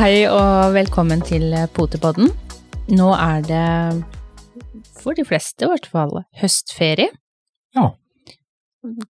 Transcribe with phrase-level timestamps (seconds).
[0.00, 2.30] Hei og velkommen til Potepodden.
[2.96, 3.64] Nå er det,
[4.96, 7.10] for de fleste i hvert fall, høstferie.
[7.76, 7.82] Ja.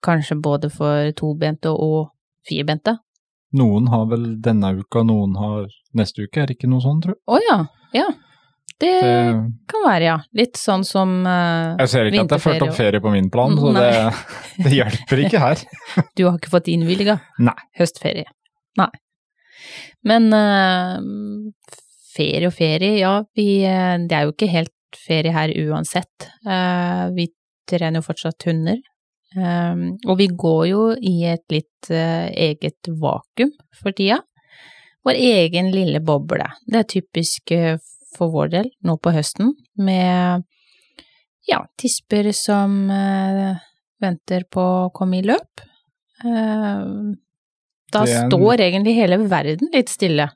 [0.02, 2.08] Kanskje både for tobente og
[2.48, 2.96] firbente.
[3.54, 5.68] Noen har vel denne uka, noen har
[6.00, 7.22] neste uke, er det ikke noe sånt, tror jeg?
[7.22, 7.58] Å ja,
[7.94, 8.08] ja.
[8.72, 9.12] Det, Det,
[9.70, 10.16] kan være, ja.
[10.40, 13.30] Litt sånn som uh, jeg ser ikke at det er ført opp ferie på min
[13.30, 13.94] plan, så det,
[14.66, 15.62] det hjelper ikke her.
[16.18, 17.20] Du har ikke fått innvilga
[17.78, 18.26] høstferie.
[18.82, 18.90] Nei.
[20.08, 21.00] Men uh,
[22.14, 26.30] ferie og ferie, ja, vi, eh, det er jo ikke helt ferie her uansett.
[26.46, 27.28] Uh, vi
[27.70, 28.80] trener jo fortsatt hunder.
[29.36, 34.18] Um, og vi går jo i et litt uh, eget vakuum for tida.
[35.06, 36.48] Vår egen lille boble.
[36.66, 37.52] Det er typisk
[38.12, 40.42] for vår del nå på høsten, med
[41.48, 42.74] ja, tisper som
[44.02, 45.64] venter på å komme i løp.
[47.92, 50.28] Da en- står egentlig hele verden litt stille,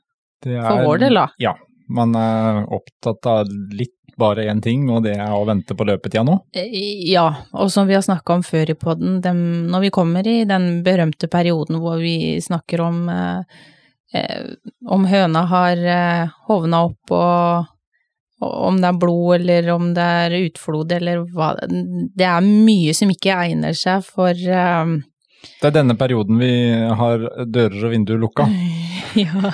[0.45, 1.27] er, for vår del da.
[1.39, 1.55] Ja,
[1.89, 6.23] man er opptatt av litt bare én ting, og det er å vente på løpetida
[6.23, 6.37] nå.
[6.55, 6.69] Eh,
[7.11, 9.21] Ja, og som vi har snakka om før i podden,
[9.69, 13.41] når vi kommer i den berømte perioden hvor vi snakker om eh,
[14.13, 14.45] eh,
[14.87, 17.65] om høna har eh, hovna opp og,
[18.41, 22.93] og om det er blod eller om det er utflod eller hva Det er mye
[22.95, 24.95] som ikke egner seg for eh,
[25.61, 26.51] Det er denne perioden vi
[26.99, 28.49] har dører og vinduer lukka.
[29.15, 29.47] Ja,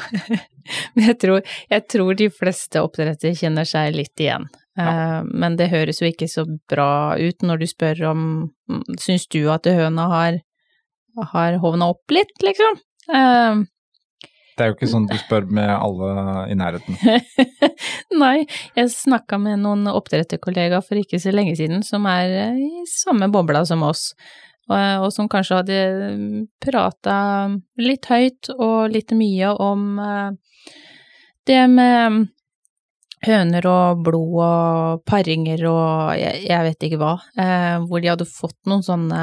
[0.96, 4.48] men jeg tror, jeg tror de fleste oppdrettere kjenner seg litt igjen.
[4.80, 5.20] Ja.
[5.28, 8.24] Men det høres jo ikke så bra ut når du spør om
[8.72, 10.40] mm, Syns du at høna har,
[11.34, 12.80] har hovna opp litt, liksom?
[13.14, 13.62] Eh,
[14.58, 16.12] Det er jo ikke sånn du spør med alle
[16.50, 16.98] i nærheten.
[18.24, 18.48] Nei,
[18.80, 23.30] jeg snakka med noen oppdretterkollegaer for ikke så lenge siden som er eh, i samme
[23.34, 24.14] bobla som oss,
[24.72, 25.80] og, og som kanskje hadde
[26.64, 27.16] prata
[27.82, 30.30] litt høyt og litt mye om eh,
[31.50, 32.28] det med
[33.26, 38.30] høner og blod og paringer og jeg, jeg vet ikke hva, eh, hvor de hadde
[38.30, 39.22] fått noen sånne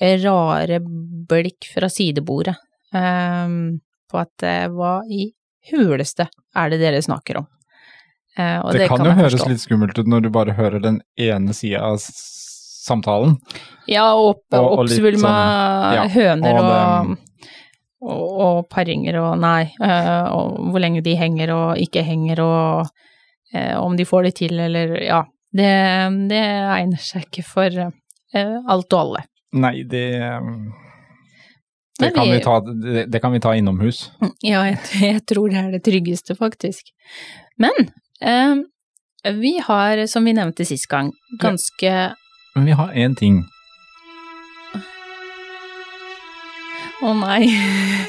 [0.00, 2.56] eh, rare blikk fra sidebordet
[2.94, 3.56] eh,
[4.10, 5.28] på at eh, hva i
[5.70, 6.26] huleste
[6.58, 7.46] er det dere snakker om?
[8.36, 11.54] Eh, og Det, kan, jo høres litt skummelt ut når du bare hører den ene
[11.56, 12.00] sida av
[12.82, 13.36] samtalen.
[13.88, 17.18] Ja, og- og oppsvulma sånn- ja, høner og det-
[18.02, 22.88] og, og paringer og nei, eh, og hvor lenge de henger og ikke henger og
[23.54, 25.22] eh, om de får det til eller ja.
[25.54, 25.68] Det,
[26.30, 29.24] det egner seg ikke for eh, alt og alle.
[29.52, 30.06] Nei, det
[32.00, 34.10] det kan, vi- ta, det, det kan vi ta innomhus.
[34.42, 36.88] Ja, jeg, jeg tror det er det tryggeste, faktisk.
[37.60, 38.62] Men eh,
[39.38, 41.92] vi har, som vi nevnte sist gang, ganske
[42.54, 43.44] Men vi har én ting.
[47.02, 47.48] Å nei.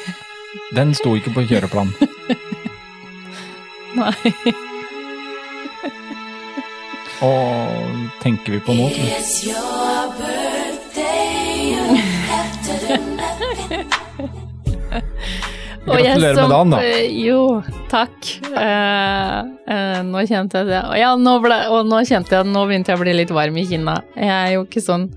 [0.76, 1.90] Den sto ikke på kjøreplan.
[4.00, 4.32] nei.
[7.24, 9.24] Og tenker vi på nå, tror jeg.
[15.84, 16.78] Gratulerer med dagen, da.
[16.82, 18.28] eh, Jo, takk.
[18.56, 19.38] Eh,
[19.74, 20.80] eh, nå kjente jeg det.
[20.88, 23.56] Og Ja, nå ble, og nå kjente jeg nå begynte jeg å bli litt varm
[23.60, 23.98] i kinna.
[24.16, 25.10] Jeg er jo ikke sånn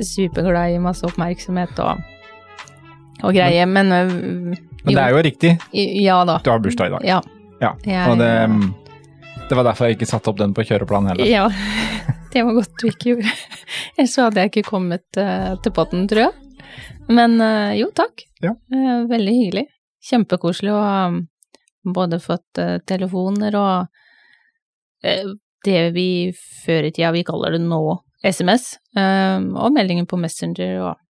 [0.00, 2.00] superglad i masse oppmerksomhet og,
[3.22, 5.52] og greier, men, øh, Men det er jo riktig.
[5.72, 6.38] Ja da.
[6.44, 7.04] Du har bursdag i dag.
[7.04, 7.20] Ja.
[7.60, 7.74] Ja.
[7.84, 8.32] Jeg- Og det,
[9.48, 11.26] det var derfor jeg ikke satte opp den på kjøreplan heller.
[11.26, 11.48] ja.
[12.34, 13.30] Det var godt du ikke gjorde.
[13.96, 16.32] Ellers hadde jeg ikke kommet til potten, tror jeg.
[17.08, 17.36] Men
[17.78, 18.24] jo, takk.
[18.44, 18.54] Ja.
[18.74, 19.64] Eh, veldig hyggelig.
[20.04, 21.20] Kjempekoselig å ha um,
[21.94, 25.32] både fått eh, telefoner og eh,
[25.64, 26.08] det vi
[26.64, 27.80] før i tida vi kaller det nå
[28.24, 31.00] SMS, og meldinger på Messenger og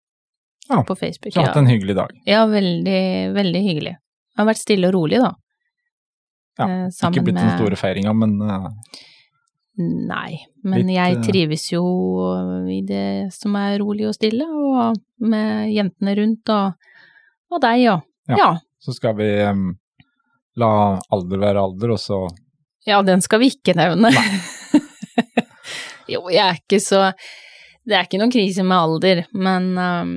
[0.66, 1.34] Ja, på Facebook.
[1.34, 2.14] Så hatt en hyggelig dag.
[2.26, 3.02] Ja, veldig,
[3.34, 3.92] veldig hyggelig.
[3.94, 5.30] Det har vært stille og rolig, da.
[6.58, 8.38] Ja, Sammen Ikke blitt den store feiringa, men
[9.74, 11.82] Nei, men Litt, jeg trives jo
[12.70, 16.92] i det som er rolig og stille, og med jentene rundt og,
[17.54, 17.96] og deg, ja.
[18.30, 18.36] Ja.
[18.38, 18.50] ja.
[18.80, 19.66] så skal vi um,
[20.60, 20.70] la
[21.12, 22.24] alder være alder, og så
[22.86, 24.10] Ja, den skal vi ikke nevne.
[26.12, 27.06] jo, jeg er ikke så
[27.84, 30.16] Det er ikke noen krise med alder, men, um,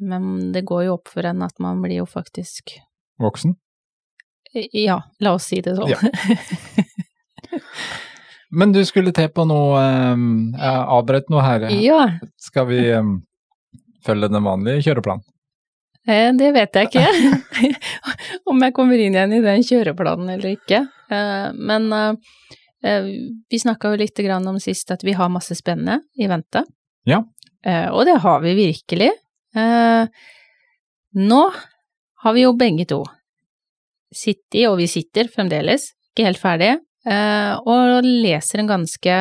[0.00, 2.78] men det går jo opp for en at man blir jo faktisk
[3.20, 3.56] voksen.
[4.72, 5.92] Ja, la oss si det sånn.
[5.92, 6.00] Ja.
[8.56, 11.66] Men du skulle til på noe Jeg avbrøt noe her.
[11.82, 12.02] ja.
[12.40, 12.80] Skal vi
[14.06, 15.24] følge den vanlige kjøreplanen?
[16.06, 17.72] Eh, Det vet jeg ikke,
[18.50, 20.84] om jeg kommer inn igjen i den kjøreplanen eller ikke.
[21.10, 23.08] Eh, Men eh,
[23.50, 26.62] vi snakka jo litt grann om sist at vi har masse spennende i vente.
[27.06, 27.22] Ja.
[27.66, 29.08] Og det har vi virkelig.
[31.18, 31.40] Nå
[32.22, 33.00] har vi jo begge to
[34.14, 36.68] sittet, og vi sitter fremdeles, ikke helt ferdig,
[37.66, 39.16] og leser en ganske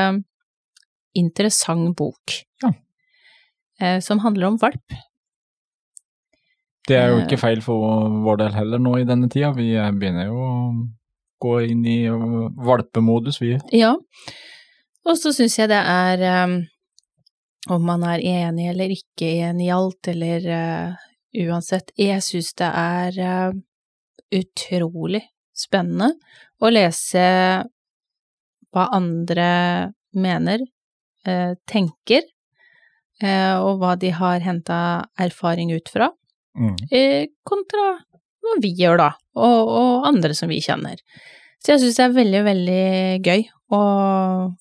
[1.17, 2.35] interessant bok.
[2.61, 2.69] Ja.
[4.05, 4.93] Som handler om valp.
[6.87, 7.25] Det er jo Eh.
[7.25, 9.51] ikke feil for vår del heller nå i denne tida.
[9.57, 10.53] Vi eh, begynner jo å
[11.41, 13.55] gå inn i eh, valpemodus, vi.
[13.73, 13.95] Ja,
[15.05, 16.59] og så syns jeg det er um,
[17.69, 20.93] om man er enig eller ikke enig i alt, eller uh,
[21.45, 23.55] uansett, jeg syns det er uh,
[24.33, 25.23] utrolig
[25.55, 26.11] spennende
[26.61, 27.25] å lese
[28.75, 29.49] hva andre
[30.13, 30.61] mener,
[31.27, 32.25] uh, tenker,
[33.23, 34.77] og hva de har henta
[35.23, 36.09] erfaring ut fra,
[36.55, 36.75] Mm.
[36.91, 37.95] eh, kontra
[38.45, 39.09] hva vi gjør da,
[39.41, 41.01] og, og andre som vi kjenner.
[41.63, 42.85] Så jeg syns det er veldig, veldig
[43.25, 43.81] gøy å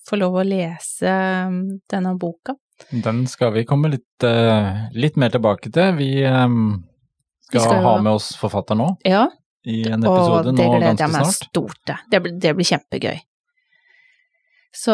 [0.09, 1.11] få lov å lese
[1.45, 1.59] um,
[1.91, 2.55] denne boka.
[2.89, 5.93] Den skal vi komme litt, eh, litt mer tilbake til.
[5.99, 6.47] Vi eh,
[7.45, 9.29] skal, Vi skal ha med oss forfatter nå Ja,
[9.69, 12.01] i en og det gleder jeg meg stort til.
[12.11, 13.21] Det, det blir kjempegøy.
[14.75, 14.93] Så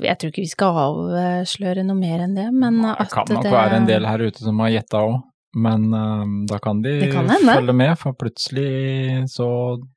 [0.00, 3.34] jeg tror ikke vi skal avsløre noe mer enn det, men at Det Det kan
[3.36, 5.18] nok det være en del her ute som har gjetta òg,
[5.54, 9.48] men uh, da kan de kan følge med, for plutselig så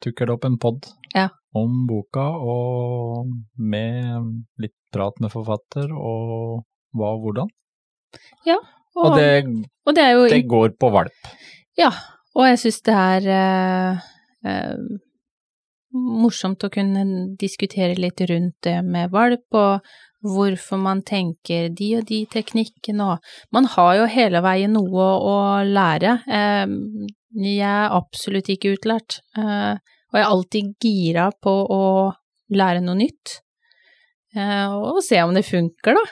[0.03, 1.29] dukker det opp en pod Ja.
[1.55, 6.63] om boka, og med litt prat med forfatter, og
[6.97, 7.49] hva og hvordan.
[8.95, 9.31] og, Og det,
[9.85, 11.33] og det jo det går på valp.
[11.77, 11.91] Ja,
[12.37, 14.07] og jeg syns det er uh,
[14.47, 14.97] uh,
[15.97, 17.03] morsomt å kunne
[17.39, 19.85] diskutere litt rundt det med valp, og
[20.25, 25.37] hvorfor man tenker de og de teknikkene, og man har jo hele veien noe å
[25.67, 26.17] lære.
[27.37, 31.83] Jeg er absolutt ikke utlært, eh, og jeg er alltid gira på å
[32.49, 33.41] lære noe nytt.
[34.35, 36.05] Eh, og se om det funker, da.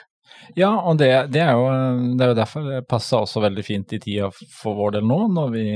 [0.56, 1.66] Ja, og det, det, er jo,
[2.16, 5.18] det er jo derfor det passer også veldig fint i tida for vår del nå,
[5.34, 5.66] når vi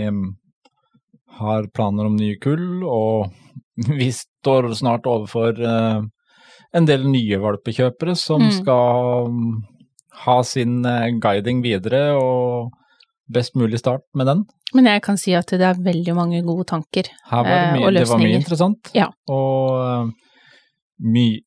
[1.40, 3.30] har planer om nye kull, og
[4.00, 6.00] vi står snart overfor eh,
[6.76, 8.52] en del nye valpekjøpere som Mm.
[8.60, 9.54] skal mm,
[10.24, 12.70] ha sin eh, guiding videre, og
[13.30, 14.44] best mulig start med den.
[14.74, 17.10] Men jeg kan si at det er veldig mange gode tanker.
[17.30, 18.90] Her var det, Eh, mye, og det var mye interessant.
[18.94, 19.08] Ja.
[19.28, 20.10] Og eh,
[21.00, 21.40] mye,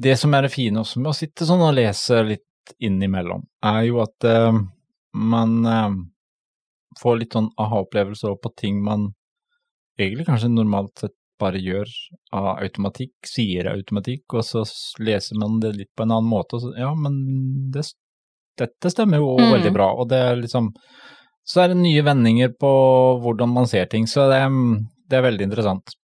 [0.00, 3.82] det som er det fine også med å sitte sånn og lese litt innimellom, er
[3.88, 4.52] jo at uh,
[5.12, 5.90] man uh,
[7.00, 9.08] får litt sånn aha-opplevelser på ting man
[9.98, 11.88] egentlig kanskje normalt sett bare gjør
[12.36, 14.64] av automatikk, sier automatikk, og så
[15.02, 17.16] leser man det litt på en annen måte, og så ja, men
[17.74, 17.86] det,
[18.60, 19.52] dette stemmer jo Mm.
[19.56, 20.70] veldig bra, og det er liksom
[21.50, 22.68] så er det nye vendinger på
[23.24, 24.40] hvordan man ser ting, så det,
[25.10, 25.96] det er veldig interessant.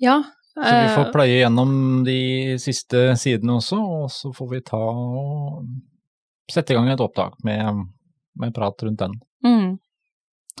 [0.00, 0.22] Ja.
[0.54, 1.72] Så vi får eh, pløye gjennom
[2.04, 2.16] de
[2.60, 5.66] siste sidene også, og så får vi ta og
[6.52, 7.84] sette i gang et opptak med,
[8.40, 9.14] med prat rundt den.
[9.44, 9.78] Mm.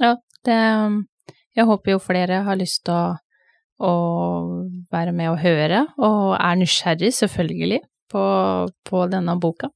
[0.00, 0.16] Ja,
[0.48, 0.58] det
[1.54, 3.16] Jeg håper jo flere har lyst til å,
[3.82, 3.94] å
[4.92, 7.80] være med og høre, og er nysgjerrig, selvfølgelig,
[8.12, 8.22] på,
[8.88, 9.72] på denne boka.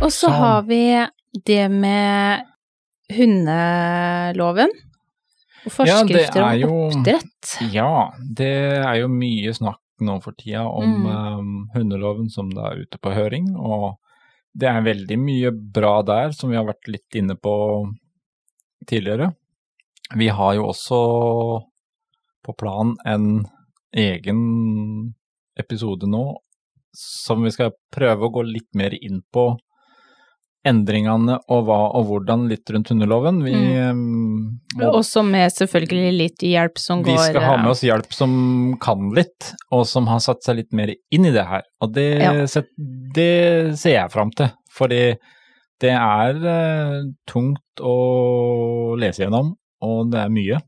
[0.00, 1.06] Og så Så- har vi
[1.46, 2.42] det med
[3.16, 4.68] hundeloven.
[5.66, 7.72] Og Ja, jo, forskrifter om oppdrett.
[7.72, 8.52] Ja, det
[8.86, 11.06] er jo mye snakk nå for tida om Mm.
[11.38, 13.96] um, hundeloven som det er ute på høring, og
[14.56, 17.54] det er veldig mye bra der som vi har vært litt inne på
[18.88, 19.32] tidligere.
[20.16, 21.00] Vi har jo også
[22.46, 23.44] på plan en
[23.96, 24.40] egen
[25.58, 26.24] episode nå
[26.96, 29.50] som vi skal prøve å gå litt mer inn på
[30.66, 33.40] endringene og hva og hvordan litt rundt hundeloven.
[33.46, 34.80] Vi, mm.
[34.80, 38.16] må Også med selvfølgelig litt hjelp som vi går skal ha eh, med oss hjelp
[38.16, 38.34] som
[38.82, 41.66] kan litt, og som har satt seg litt mer inn i det her.
[41.84, 42.32] Og det, Ja.
[42.50, 45.02] set, det ser jeg fram til, fordi
[45.82, 49.54] det er eh, tungt å lese gjennom,
[49.84, 50.64] og det er mye.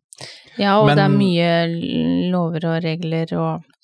[0.58, 1.50] Ja, og det er mye
[2.32, 3.77] lover og regler og eh,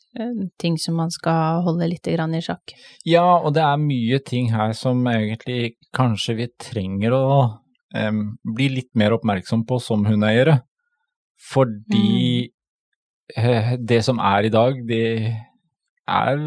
[0.61, 2.75] ting som man skal holde litt grann i sjakk.
[3.06, 7.25] Ja, og det er mye ting her som egentlig kanskje vi trenger å
[7.94, 8.25] um,
[8.56, 10.61] bli litt mer oppmerksom på som hundeeiere.
[11.44, 12.47] Fordi
[13.37, 15.35] eh, det som er i dag, det
[16.04, 16.44] er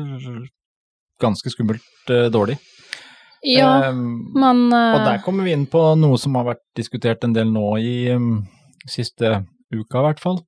[1.21, 2.57] ganske skummelt uh, dårlig.
[3.45, 7.25] Ja, um, man og der eh, kommer vi inn på noe som har vært diskutert
[7.25, 8.45] en del nå i um,
[8.89, 9.41] siste
[9.73, 10.41] uka i hvert fall.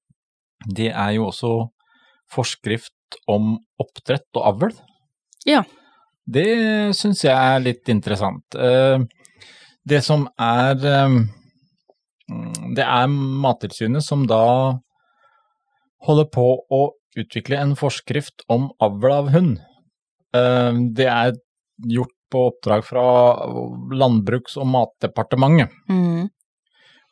[0.65, 1.53] Det er jo også
[2.33, 2.93] forskrift
[3.27, 4.73] om oppdrett og avl.
[5.47, 5.63] Ja.
[6.29, 6.45] Det
[6.97, 8.43] syns jeg er litt interessant.
[8.55, 8.99] Eh,
[9.89, 11.15] Det som er eh,
[12.29, 14.77] mm, Det er Mattilsynet som da
[16.05, 16.81] holder på å
[17.17, 19.57] utvikle en forskrift om avl av hund.
[20.35, 21.33] Eh, Det er
[21.79, 23.03] gjort på oppdrag fra
[23.97, 25.71] Landbruks- og matdepartementet.
[25.89, 26.29] Mm.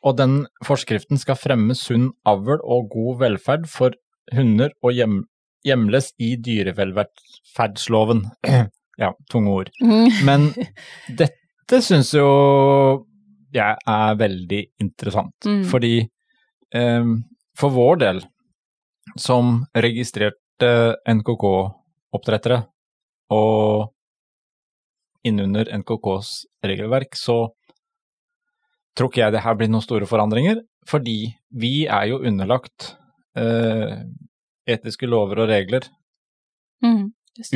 [0.05, 3.95] Og den forskriften skal fremme sunn avl og god velferd for
[4.35, 5.23] hunder og hjem,
[5.67, 8.23] hjemles i dyrevelferdsloven.
[9.03, 9.71] ja, tunge ord.
[9.83, 10.07] Mm.
[10.27, 10.47] Men
[11.21, 12.27] dette syns jo
[13.55, 15.61] jeg er veldig interessant, Mm.
[15.71, 15.93] fordi
[16.75, 17.05] eh,
[17.57, 18.19] for vår del,
[19.17, 20.69] som registrerte
[21.07, 22.57] NKK-oppdrettere
[23.33, 23.87] og
[25.27, 26.29] innunder NKKs
[26.67, 27.47] regelverk, så
[28.97, 31.17] tror ikke jeg det her blir noen store forandringer, fordi
[31.55, 32.93] vi er jo underlagt
[33.37, 34.03] eh,
[34.67, 35.87] etiske lover og regler
[36.83, 37.11] Mm.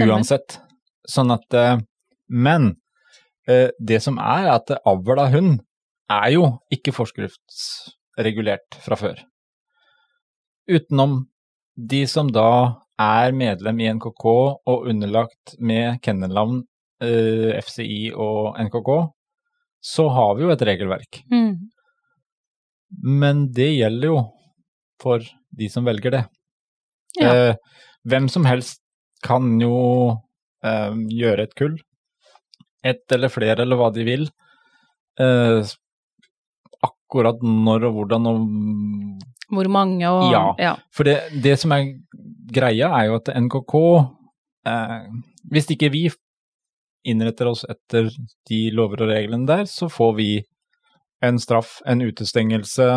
[0.08, 0.60] Uansett.
[1.10, 1.80] Sånn at eh,
[2.32, 2.76] Men
[3.50, 5.60] eh, det som er, er at avl av hund
[6.12, 9.22] er jo ikke forskriftsregulert fra før.
[10.72, 11.26] Utenom
[11.76, 16.62] de som da er medlem i NKK og underlagt med kennelnavn
[17.04, 18.92] eh, FCI og NKK,
[19.82, 21.24] så har vi jo et regelverk.
[21.32, 21.56] Mm.
[23.22, 24.20] Men det gjelder jo
[25.02, 25.26] for
[25.58, 26.26] de som velger det.
[27.20, 27.32] Ja.
[27.34, 27.56] Eh,
[28.08, 28.82] hvem som helst
[29.26, 29.76] kan jo
[30.66, 31.78] eh, gjøre et kull.
[32.84, 34.28] Ett eller flere, eller hva de vil.
[35.22, 35.74] Eh,
[36.82, 38.42] akkurat når og hvordan og
[39.52, 40.56] Hvor mange og Ja.
[40.58, 40.76] ja.
[40.96, 42.00] For det, det som er
[42.52, 43.76] greia, er jo at NKK
[44.66, 45.08] eh,
[45.52, 46.10] Hvis ikke vi
[47.04, 48.10] innretter oss etter
[48.48, 50.44] de lover og reglene der, så får vi
[51.22, 52.88] en straff, en utestengelse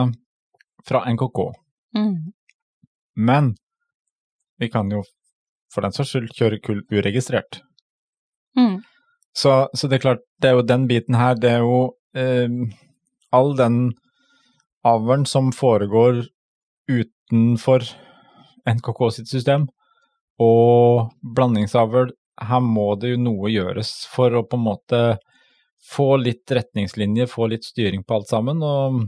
[0.84, 1.40] fra NKK.
[1.96, 2.32] Mm.
[3.16, 3.54] Men
[4.60, 5.02] vi kan jo
[5.74, 7.60] for den saks skyld kjøre kull uregistrert.
[8.58, 8.78] Mm.
[9.34, 11.78] Så, så det er klart, det er jo den biten her, det er jo
[12.14, 12.50] eh,
[13.34, 13.78] all den
[14.86, 16.22] avlen som foregår
[16.86, 17.88] utenfor
[18.68, 19.66] NKK sitt system,
[20.38, 22.12] og blandingsavl,
[22.44, 25.02] her må det jo noe gjøres for å på en måte
[25.84, 29.02] få litt retningslinjer, få litt styring på alt sammen, og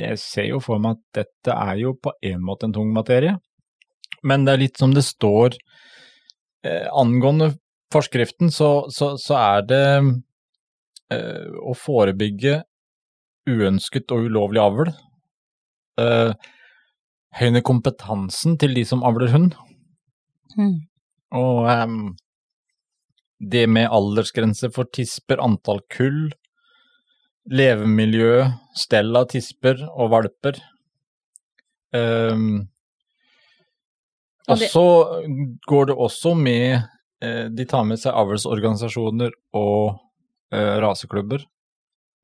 [0.00, 3.36] jeg ser jo for meg at dette er jo på en måte en tung materie,
[4.26, 5.56] men det er litt som det står
[6.66, 7.52] eh, angående
[7.94, 9.84] forskriften, så, så, så er det
[11.14, 12.60] eh, å forebygge
[13.46, 14.92] uønsket og ulovlig avl.
[16.02, 16.32] Eh,
[17.36, 19.56] høyne kompetansen til de som avler hund.
[20.56, 20.78] Mm.
[21.36, 22.14] Og um,
[23.38, 26.30] det med aldersgrense for tisper, antall kull,
[27.46, 30.58] levemiljø, stell av tisper og valper.
[31.94, 32.66] Ehm,
[34.52, 34.86] Og så
[35.66, 36.78] går det også med
[37.24, 39.96] eh, De tar med seg avlsorganisasjoner og
[40.54, 41.44] eh, raseklubber.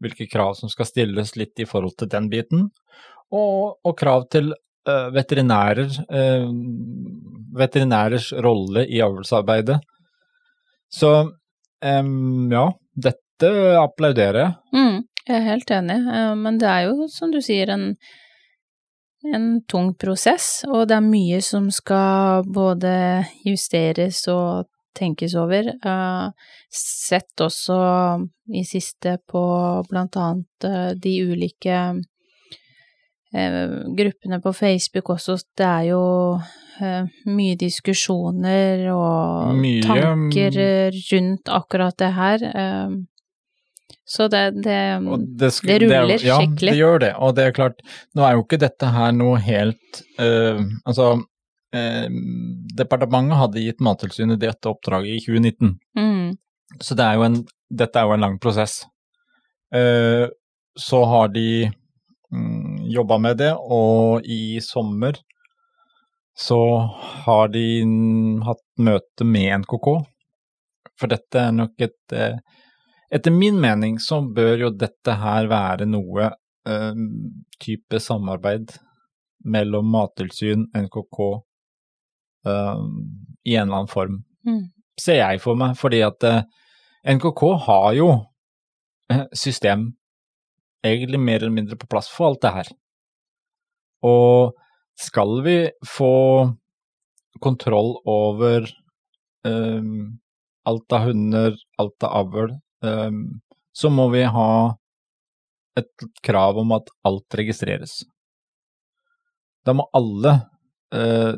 [0.03, 2.69] Hvilke krav som skal stilles litt i forhold til den biten.
[3.33, 5.99] Og, og krav til eh, veterinærer.
[7.59, 9.81] veterinærers rolle i avlsarbeidet.
[10.93, 11.11] Så
[11.83, 13.49] ja, dette
[13.81, 14.53] applauderer jeg.
[14.77, 14.99] Mm.
[15.27, 15.97] Jeg er helt enig,
[16.39, 17.95] men det er jo, som du sier, en,
[19.31, 22.93] en tung prosess, og det er mye som skal både
[23.47, 24.67] justeres og
[24.99, 25.73] tenkes over.
[25.73, 26.31] Eh,
[26.73, 27.77] Sett også
[28.57, 29.43] i siste på
[29.91, 31.79] blant annet eh, de ulike
[33.35, 36.03] eh, gruppene på Facebook også, det er jo
[37.29, 40.97] mye diskusjoner og Mye, tanker mm.
[41.13, 42.45] rundt akkurat det her.
[44.05, 44.79] Så det, det,
[45.39, 46.73] det, sk- det ruller er ja, skikkelig.
[46.73, 47.11] det gjør det.
[47.23, 47.83] Og det er klart,
[48.19, 51.07] nå er jo ikke dette her noe helt uh, Altså,
[51.77, 52.07] uh,
[52.79, 55.77] departementet hadde gitt Mattilsynet dette oppdraget i 2019.
[55.99, 56.33] mm,
[56.83, 57.39] Så det er jo en,
[57.71, 58.81] dette er jo en lang prosess.
[59.75, 60.27] Uh,
[60.77, 61.47] så har de
[62.33, 65.19] um, jobba med det, og i sommer
[66.43, 66.59] så
[67.27, 69.89] har de mm, hatt møte med NKK.
[70.99, 72.39] For dette er nok et eh,
[73.13, 76.31] Etter min mening så bør jo dette her være noe
[76.69, 77.01] eh,
[77.61, 78.73] type samarbeid
[79.45, 81.19] mellom Mattilsyn, NKK,
[82.49, 82.85] eh,
[83.45, 84.63] i en eller annen form mm,
[85.01, 86.45] ser jeg for meg, fordi at eh,
[87.17, 88.09] NKK har jo
[89.13, 89.91] eh, system
[90.87, 92.73] egentlig mer eller mindre på plass for alt det her.
[94.09, 94.57] Og
[94.99, 96.15] skal vi få
[97.43, 98.67] kontroll over
[99.47, 99.93] eh,
[100.69, 102.55] alt av hunder, alt av avl,
[103.73, 104.53] så må vi ha
[105.79, 108.03] et krav om at alt registreres.
[109.65, 110.35] Da må alle
[110.93, 111.33] eh,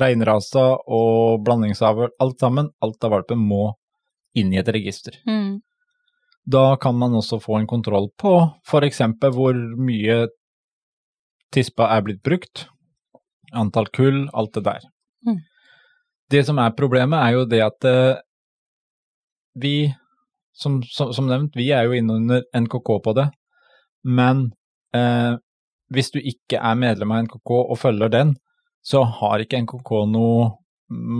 [0.00, 3.74] reinrasa og blandingsavl, alt sammen, alt av valpen må
[4.36, 5.18] inn i et register.
[5.26, 5.60] mm,
[6.46, 8.32] Da kan man også få en kontroll på
[8.64, 9.02] f.eks.
[9.34, 10.28] hvor mye
[11.52, 12.66] tispa er blitt brukt,
[13.52, 14.88] antall kull, alt det der.
[15.26, 15.40] Mm.
[16.30, 18.22] Det som er problemet, er jo det at eh,
[19.56, 19.92] vi
[20.56, 23.26] som, som, som nevnt, vi er jo innunder NKK på det,
[24.06, 24.48] men
[24.96, 25.34] eh,
[25.92, 28.34] hvis du ikke er medlem av NKK og følger den,
[28.86, 30.48] så har ikke NKK noe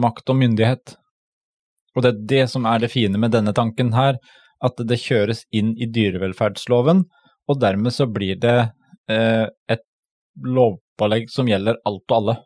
[0.02, 0.96] makt og myndighet.
[1.96, 4.18] Og det er det som er det fine med denne tanken her,
[4.64, 7.04] at det kjøres inn i dyrevelferdsloven,
[7.46, 8.58] og dermed så blir det
[9.12, 9.84] eh, et
[10.44, 12.36] lovpålegg som gjelder alt og alle.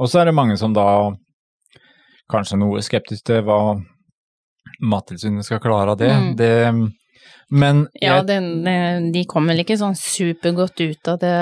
[0.00, 0.86] Og så er det mange som da
[2.30, 3.76] kanskje noe skeptisk til hva
[4.84, 6.12] Mattilsynet skal klare av det.
[6.12, 6.36] Mm.
[6.36, 6.92] det
[7.54, 11.34] men Ja, jeg, den, eh, de kom vel ikke sånn supergodt ut av det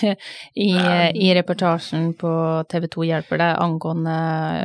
[0.54, 2.30] i, i reportasjen på
[2.70, 4.14] TV 2 Hjelper deg angående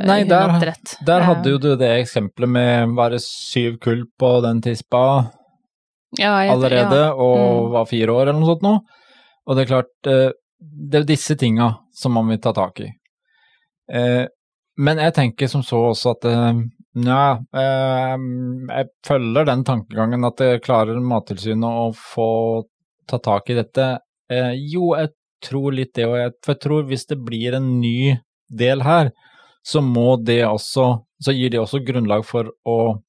[0.05, 0.93] Nei, der- hundeoppdrett.
[1.09, 5.03] der hadde jo du det eksempelet med bare syv kull på den tispa
[6.19, 7.13] ja, jeg- allerede, ja.
[7.17, 7.71] og Mm.
[7.73, 8.75] var fire år eller noe sånt nå.
[9.47, 10.29] Og det er klart, eh,
[10.61, 12.91] det er disse tinga som man vil ta tak i.
[13.91, 14.27] Eh,
[14.77, 16.25] Men jeg tenker som så også at
[16.95, 18.17] Nja, eh,
[18.69, 22.27] jeg følger den tankegangen at det klarer Mattilsynet å få
[23.09, 23.87] ta tak i dette.
[24.29, 25.09] Eh, Jo, jeg
[25.43, 28.19] tror litt det, og jeg, for jeg tror hvis det blir en ny
[28.49, 29.11] del her,
[29.65, 32.99] så må det også Så gir det også grunnlag for å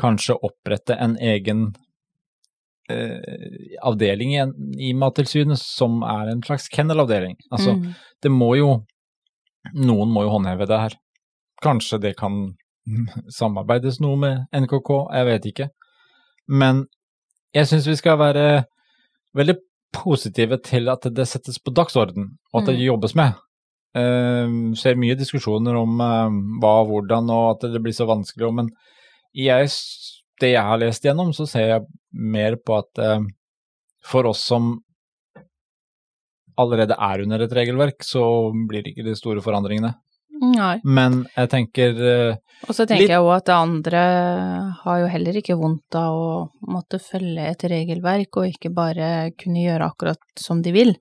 [0.00, 1.68] kanskje opprette en egen
[2.90, 4.42] eh, avdeling i,
[4.88, 7.36] i Mattilsynet som er en slags kennelavdeling.
[7.52, 7.94] Altså, Mm.
[8.22, 8.84] det må jo
[9.74, 10.94] Noen må jo håndheve det her.
[11.62, 12.56] Kanskje det kan
[13.32, 15.68] samarbeides noe med NKK, jeg vet ikke.
[16.48, 16.86] Men
[17.56, 18.46] jeg syns vi skal være
[19.36, 19.56] veldig
[19.94, 22.86] positive til at det settes på dagsorden, og at det Mm.
[22.86, 23.32] jobbes med.
[23.96, 26.28] Uh, ser mye diskusjoner om uh,
[26.60, 28.52] hva og hvordan, og at det blir så vanskelig.
[28.54, 28.68] Men
[29.34, 29.70] jeg,
[30.40, 33.24] det jeg har lest gjennom, så ser jeg mer på at uh,
[34.04, 34.78] for oss som
[36.58, 39.94] allerede er under et regelverk, så blir det ikke de store forandringene.
[40.40, 40.76] Nei.
[40.84, 42.36] Men jeg tenker uh,
[42.68, 44.02] Og så tenker Litt- jeg òg at det andre
[44.84, 46.28] har jo heller ikke vondt av å
[46.70, 50.94] måtte følge et regelverk og ikke bare kunne gjøre akkurat som de vil.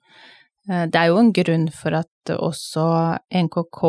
[0.70, 2.88] Uh, Det er jo en grunn for at også
[3.32, 3.84] NKK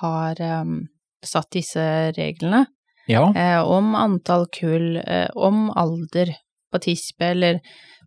[0.00, 0.78] har um,
[1.24, 1.84] satt disse
[2.16, 2.64] reglene
[3.06, 4.96] ja, Uh, om antall kull,
[5.36, 6.30] om alder
[6.72, 7.58] på tispe, eller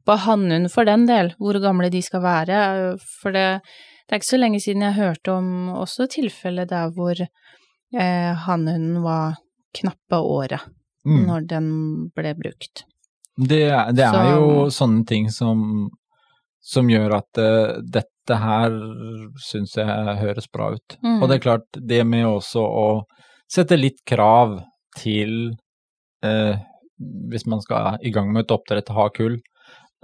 [0.08, 2.62] på hannhund for den del, hvor gamle de skal være.
[3.22, 3.62] For det,
[4.08, 9.02] det er ikke så lenge siden jeg hørte om også tilfellet der hvor eh, hannhunden
[9.04, 9.36] var
[9.76, 10.64] knappe året
[11.06, 11.24] mm.
[11.28, 11.68] når den
[12.16, 12.86] ble brukt.
[13.38, 13.66] det,
[13.96, 15.90] det er Så- jo sånne ting som,
[16.64, 18.72] som gjør at uh, dette her
[19.40, 20.98] syns jeg høres bra ut.
[21.04, 21.22] Mm.
[21.22, 22.88] Og det er klart, det med også å
[23.48, 24.58] sette litt krav
[24.98, 25.54] til
[26.26, 26.56] uh,
[26.98, 29.38] hvis man skal i gang med et oppdrett, ha kull,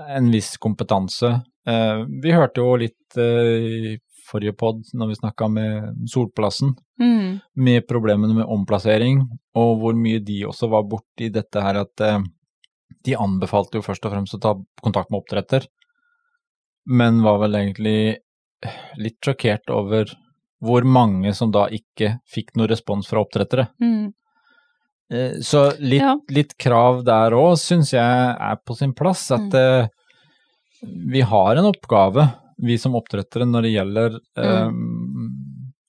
[0.01, 1.41] en viss kompetanse.
[1.67, 3.97] Eh, vi hørte jo litt eh, i
[4.29, 7.39] forrige pod, når vi snakka med Solplassen, Mm.
[7.55, 9.23] med problemene med omplassering,
[9.57, 12.19] og hvor mye de også var borti dette her at eh,
[13.03, 15.65] de anbefalte jo først og fremst å ta kontakt med oppdretter,
[16.85, 18.17] men var vel egentlig
[19.01, 20.13] litt sjokkert over
[20.63, 23.67] hvor mange som da ikke fikk noe respons fra oppdrettere.
[23.83, 24.13] Mm.
[25.13, 26.15] Eh, Så litt, Ja.
[26.29, 28.01] litt krav der òg syns jeg
[28.39, 29.29] er på sin plass.
[29.31, 29.55] At Mm.
[29.55, 29.87] eh,
[31.13, 34.71] vi har en oppgave, vi som oppdrettere, når det gjelder eh,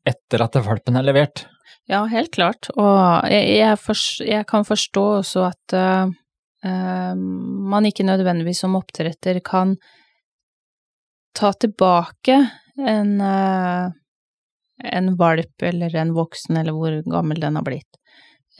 [0.07, 1.47] etter at valpen er levert.
[1.89, 2.71] Ja, helt klart.
[2.77, 9.41] Og jeg, jeg, for, jeg kan forstå også at eh, man ikke nødvendigvis som oppdretter
[9.45, 9.77] kan
[11.35, 12.39] ta tilbake
[12.79, 17.99] en, en valp eller en voksen, eller hvor gammel den har blitt.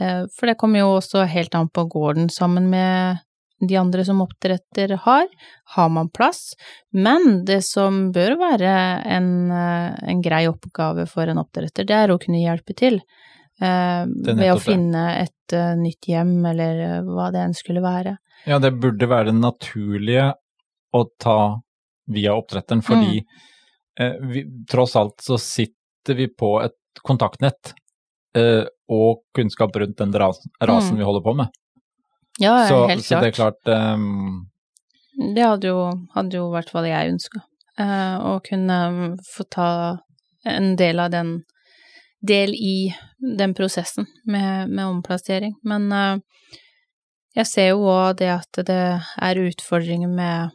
[0.01, 3.23] Eh, for det kommer jo også helt an på gården sammen med
[3.65, 5.29] de andre som oppdretter har.
[5.77, 6.55] Har man plass?
[6.93, 8.75] Men det som bør være
[9.17, 13.01] en, eh, en grei oppgave for en oppdretter, det er å kunne hjelpe til.
[13.63, 18.17] Eh, ved å finne et uh, nytt hjem, eller hva det enn skulle være.
[18.49, 20.33] Ja, det burde være det naturlige
[20.95, 21.61] å ta
[22.11, 23.23] via oppdretteren, fordi
[24.01, 27.73] eh, vi, tross alt så sitter vi på et kontaktnett
[28.35, 30.99] og kunnskap rundt den rasen, Mm.
[30.99, 31.47] vi holder på med.
[32.41, 33.23] Ja, Så, helt så klart.
[33.23, 34.47] det er klart um...
[35.35, 35.83] Det hadde jo,
[36.15, 37.45] hadde jo vært hva jeg ønska.
[37.79, 39.99] å kunne mm, få ta
[40.45, 41.43] en del av den
[42.25, 45.55] Del i den prosessen med, med omplassering.
[45.63, 46.17] Men uh,
[47.37, 50.55] jeg ser jo òg det at det er utfordringer med,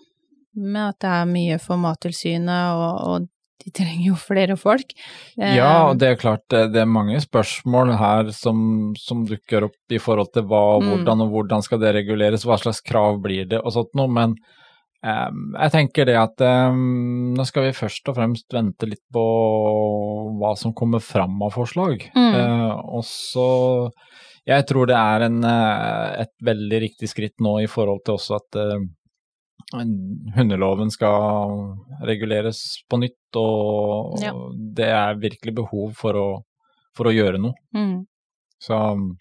[0.55, 3.27] med at det er mye for Mattilsynet, og, og
[3.59, 4.93] de trenger jo flere folk.
[5.39, 9.99] Eh, Ja, det er klart det, er mange spørsmål her som, som dukker opp i
[9.99, 13.59] forhold til hva, og hvordan og hvordan skal det reguleres, hva slags krav blir det
[13.59, 14.37] og sånt noe, men
[15.03, 19.25] um, jeg tenker det at um, nå skal vi først og fremst vente litt på
[20.39, 22.07] hva som kommer fram av forslag.
[22.15, 22.31] Mm.
[22.35, 23.49] Uh, og så
[24.49, 28.37] Jeg tror det er en, eh, et veldig riktig skritt nå i forhold til også
[28.39, 28.85] at eh,
[29.73, 31.77] hundeloven skal
[32.07, 34.33] reguleres på nytt, og Ja.
[34.55, 36.27] det er virkelig behov for å,
[36.97, 37.53] for å gjøre noe.
[37.75, 38.07] Mm.
[38.59, 39.17] Så um,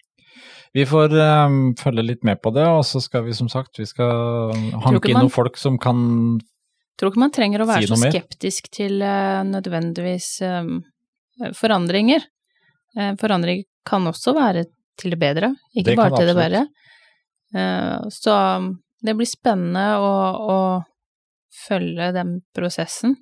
[0.73, 3.85] vi får um, følge litt med på det, og så skal vi som sagt vi
[3.89, 4.53] skal
[4.85, 6.45] hanke inn noen folk som kan si noe mer.
[6.99, 8.75] Tror ikke man trenger å være Si så skeptisk mer.
[8.75, 10.81] til uh, nødvendigvis um,
[11.55, 12.25] forandringer.
[12.97, 14.65] Uh, forandring kan også være
[14.99, 16.65] til det bedre, ikke Det bare til det verre.
[17.55, 20.13] Uh, så um, det blir spennende å,
[20.49, 20.59] å
[21.67, 23.15] følge den prosessen.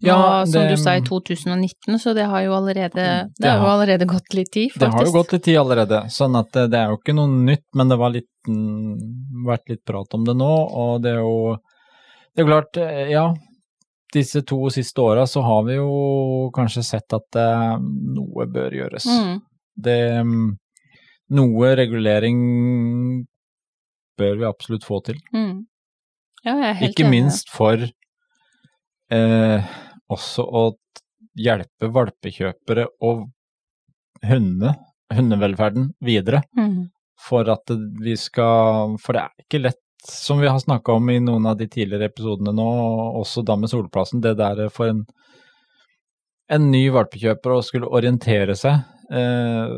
[0.00, 3.48] Nå, Ja, som det- du sa, i 2019, så det har jo allerede, det Det
[3.50, 4.80] har jo allerede gått litt tid, faktisk.
[4.80, 7.28] Det har jo gått litt tid allerede, sånn at det, det er jo ikke noe
[7.28, 8.10] nytt, men det har
[8.48, 8.98] mm,
[9.46, 11.56] vært litt prat om det nå, og det er jo
[12.34, 13.34] Det er jo klart, eh, ja.
[14.12, 19.04] Disse to siste åra så har vi jo kanskje sett at eh, noe bør gjøres.
[19.04, 19.40] Mm.
[19.76, 20.56] Det mm,
[21.30, 23.26] Noe regulering
[24.18, 25.18] bør vi absolutt få til.
[25.34, 25.64] Mm.
[26.44, 27.14] Ja, jeg er helt Ikke enig.
[27.16, 27.82] minst for
[29.14, 29.72] eh,
[30.12, 30.62] også å
[31.38, 33.26] hjelpe valpekjøpere og
[34.26, 34.74] hunde,
[35.14, 36.42] hundevelferden videre.
[36.58, 36.88] Mm.
[37.18, 37.70] For at
[38.02, 41.56] vi skal For det er ikke lett, som vi har snakka om i noen av
[41.58, 42.68] de tidligere episodene nå,
[43.18, 45.02] også da med Solplassen, det der for en,
[46.54, 48.78] en ny valpekjøper å skulle orientere seg
[49.10, 49.74] eh,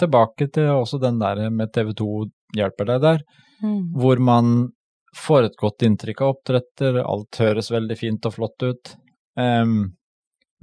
[0.00, 2.08] tilbake til også den der med TV2
[2.56, 3.22] hjelper deg der
[3.60, 3.92] Mm.
[3.92, 4.70] hvor man
[5.14, 8.92] får et godt inntrykk av oppdretter, alt høres veldig fint og flott ut.
[9.36, 9.92] Um,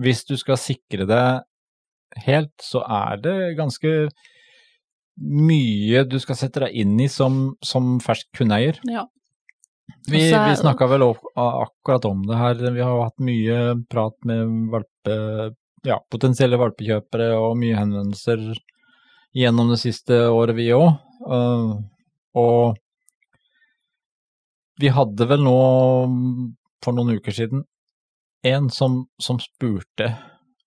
[0.01, 1.19] hvis du skal sikre det
[2.25, 3.91] helt, så er det ganske
[5.21, 8.77] mye du skal sette deg inn i som, som fersk kundeeier.
[8.89, 9.05] Ja.
[10.09, 14.71] Vi, er- vi snakka vel akkurat om det her, vi har hatt mye prat med
[14.73, 15.19] valpe,
[15.87, 18.43] ja, potensielle valpekjøpere og mye henvendelser
[19.37, 20.89] gjennom det siste året, vi òg.
[22.37, 22.77] og
[24.77, 25.57] vi hadde vel nå,
[26.85, 27.63] for noen uker siden,
[28.45, 30.11] en som, som spurte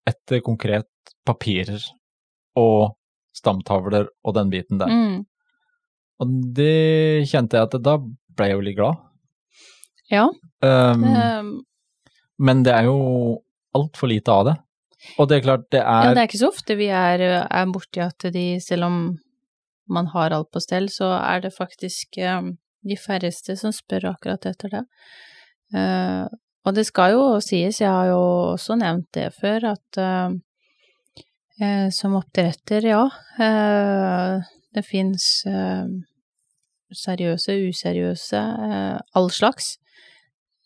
[0.08, 0.88] etter konkret
[1.26, 1.82] papirer
[2.58, 2.96] og
[3.36, 4.90] stamtavler og den biten der.
[4.90, 5.20] Mm.
[6.20, 9.06] Og det kjente jeg at da ble jeg jo litt glad.
[10.10, 10.26] Ja.
[10.64, 11.28] Um, det...
[12.42, 12.98] men det er jo
[13.78, 14.56] altfor lite av det.
[15.18, 17.70] Og det er klart, det Ja, er, det er ikke så ofte vi er, er
[17.72, 18.96] borti at de, selv om
[19.90, 22.52] man har alt på stell, så er det faktisk eh,
[22.86, 24.84] de færreste som spør akkurat etter det.
[25.74, 26.26] Uh,
[26.66, 28.20] og det skal jo sies, jeg har jo
[28.54, 30.32] også nevnt det før, at uh,
[31.62, 33.04] uh, som oppdretter, ja,
[34.74, 35.26] det fins
[36.90, 38.40] seriøse, useriøse,
[39.16, 39.76] all slags.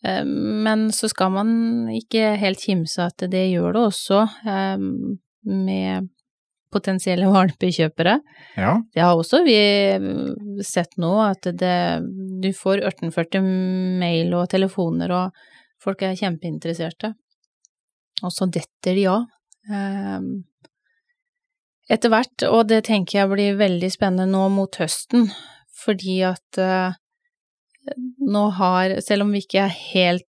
[0.05, 1.49] Eh, Men så skal man
[1.93, 4.85] ikke helt kimse at det gjør det også eh,
[5.49, 6.09] med
[6.75, 8.17] potensielle valpekjøpere.
[8.59, 10.07] ja, Det har også vi eh,
[10.65, 11.75] sett nå, at det,
[12.43, 13.45] du får 1840
[14.01, 15.31] mail og telefoner, og
[15.81, 17.13] folk er kjempeinteresserte.
[18.23, 19.25] Og så detter de av.
[19.71, 20.19] Eh,
[21.85, 25.27] Etter hvert, og det tenker jeg blir veldig spennende nå mot høsten,
[25.83, 26.95] fordi at eh,
[28.19, 30.27] nå har, selv om vi ikke er helt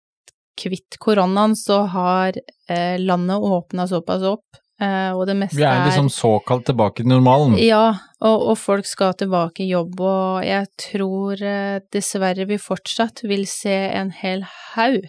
[0.59, 2.37] kvitt koronaen, så har
[2.69, 7.11] eh, landet åpna såpass opp, eh, og det meste vi er liksom såkalt tilbake til
[7.13, 7.57] normalen.
[7.61, 13.25] ja, og, og folk skal tilbake i jobb, og jeg tror eh, dessverre vi fortsatt
[13.25, 15.09] vil se en hel haug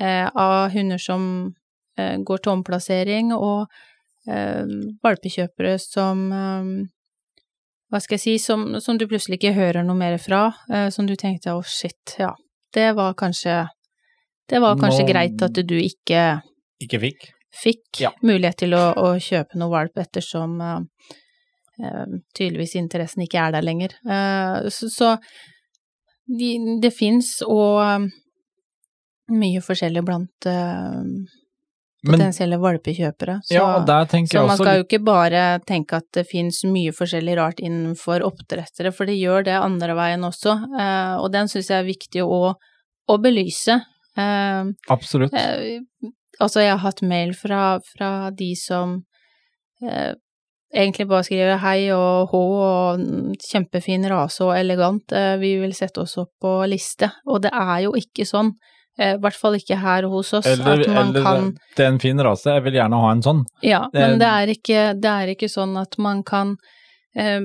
[0.00, 1.24] eh, av hunder som
[1.98, 3.68] eh, går til omplassering, og
[4.28, 4.64] eh,
[5.04, 6.26] valpekjøpere som
[7.92, 11.04] hva skal jeg si, som, som du plutselig ikke hører noe mer fra, eh, som
[11.06, 12.30] du tenkte å shit, ja,
[12.72, 13.66] det var kanskje
[14.50, 16.22] det var kanskje Nå- greit at du ikke
[16.82, 17.28] Ikke fikk.
[17.62, 18.10] fikk Ja.
[18.24, 20.80] mulighet til å, å kjøpe noe valp ettersom eh,
[21.84, 23.94] eh, tydeligvis interessen ikke er der lenger.
[24.08, 25.12] Eh, så så
[26.26, 26.50] de,
[26.82, 28.08] det fins og eh,
[29.32, 31.04] mye forskjellig blant eh,
[32.06, 33.38] potensielle valpekjøpere.
[33.46, 33.66] Så, ja,
[34.26, 38.92] så man skal jo ikke bare tenke at det fins mye forskjellig rart innenfor oppdrettere,
[38.94, 42.40] for det gjør det andre veien også, eh, og den syns jeg er viktig å,
[42.52, 43.78] å belyse.
[44.18, 45.36] Eh, Absolutt.
[45.36, 45.78] Eh,
[46.40, 48.98] altså, jeg har hatt mail fra, fra de som
[49.84, 50.12] eh,
[50.72, 53.02] egentlig bare skriver hei og hå og
[53.44, 57.10] kjempefin rase og elegant, eh, vi vil sette oss opp på liste.
[57.28, 58.54] Og det er jo ikke sånn,
[58.98, 62.44] i hvert fall ikke her hos oss, Eller, eller kan det er en fin rase,
[62.52, 63.44] jeg vil gjerne ha en sånn.
[63.64, 66.56] Ja, det- men det er, ikke, det er ikke sånn at man kan
[67.16, 67.40] eh,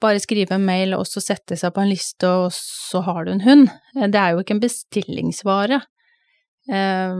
[0.00, 3.32] bare skrive en mail og så sette seg på en liste, og så har du
[3.32, 3.68] en hund.
[3.96, 5.82] Eh, Det er jo ikke en bestillingsvare.
[6.70, 7.14] Eh,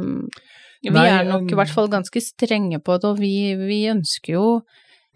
[0.82, 3.80] vi Nei, er nok um, i hvert fall ganske strenge på det, og vi, vi
[3.90, 4.60] ønsker jo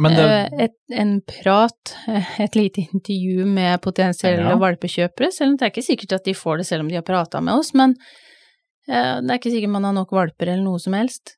[0.03, 4.57] det, eh, et, en prat, eh, et lite intervju med potensielle Ja.
[4.59, 7.07] valpekjøpere, selv om det er ikke sikkert at de får det selv om de har
[7.07, 8.31] prata med oss, men eh,
[8.89, 11.37] det er ikke sikkert man har nok valper eller noe som helst.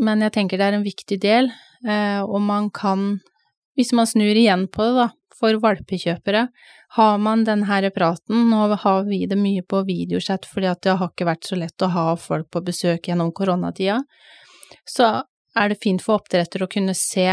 [0.00, 1.50] Men jeg tenker det er en viktig del,
[1.86, 3.20] eh, og man kan,
[3.78, 6.48] hvis man snur igjen på det da, for valpekjøpere,
[6.94, 10.94] har man den her praten, nå har vi det mye på videochat fordi at det
[11.00, 14.00] har ikke vært så lett å ha folk på besøk gjennom koronatida,
[14.86, 15.08] så
[15.58, 17.26] er det fint for oppdretter å kunne se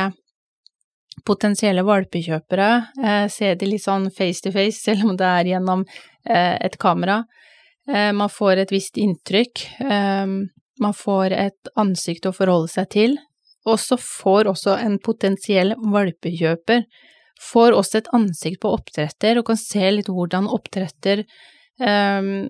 [1.28, 2.70] potensielle valpekjøpere,
[3.04, 5.86] eh, se de litt sånn face to face, selv om det er gjennom
[6.26, 7.24] eh, et kamera.
[7.90, 10.26] Eh, man får et visst inntrykk, eh,
[10.82, 13.18] man får et ansikt å forholde seg til,
[13.66, 16.86] og så får også en potensiell valpekjøper
[17.42, 21.24] får også et ansikt på oppdretter og kan se litt hvordan oppdretter
[21.82, 22.50] um,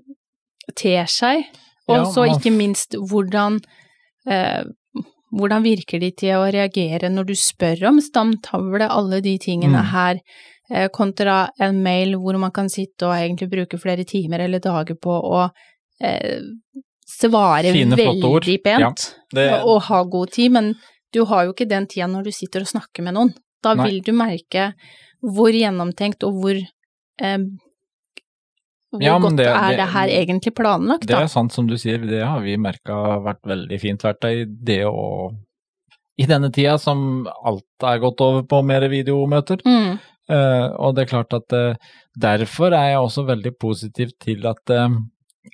[0.78, 1.48] ter seg,
[1.92, 3.60] og så ja, ikke minst hvordan
[4.30, 4.64] uh,
[5.32, 9.92] hvordan virker de til å reagere når du spør om stamtavle, alle de tingene Mm.
[9.94, 10.20] her,
[10.94, 15.12] kontra en mail hvor man kan sitte og egentlig bruke flere timer eller dager på
[15.12, 15.42] å
[16.02, 16.40] eh,
[17.12, 20.74] svare Fine, veldig pent det, og, og ha god tid, men
[21.12, 23.34] du har jo ikke den tida når du sitter og snakker med noen.
[23.62, 23.90] Da Nei.
[23.90, 24.70] vil du merke
[25.22, 27.38] hvor gjennomtenkt og hvor eh,
[28.92, 31.98] hvor Ja, godt det- er det- her egentlig planlagt, det er sant som du sier,
[31.98, 34.46] det har vi merka vært veldig fint verktøy.
[34.64, 35.36] Det å
[36.18, 39.62] I denne tida som alt er gått over på mer videomøter.
[39.66, 44.46] Mm, Eh, og det er klart at eh, derfor er jeg også veldig positiv til
[44.50, 44.98] at eh,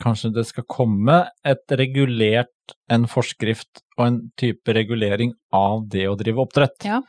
[0.03, 2.53] kanskje det skal komme et regulert,
[2.91, 6.77] en forskrift og en type regulering av det å drive oppdrett.
[6.85, 7.01] Ja.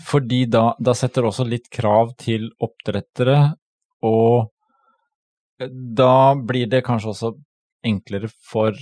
[0.00, 3.54] Fordi da, da setter også litt krav til oppdrettere,
[4.02, 4.50] og
[5.70, 7.30] da blir det kanskje også
[7.86, 8.74] enklere for,